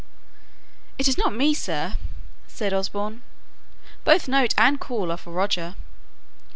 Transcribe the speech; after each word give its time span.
"It 0.97 1.07
is 1.07 1.15
not 1.19 1.35
me, 1.35 1.53
sir!" 1.53 1.93
said 2.47 2.73
Osborne. 2.73 3.21
"Both 4.03 4.27
note 4.27 4.55
and 4.57 4.79
call 4.79 5.11
are 5.11 5.15
for 5.17 5.29
Roger." 5.31 5.75